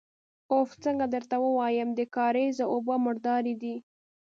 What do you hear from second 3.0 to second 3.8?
مردارې دي.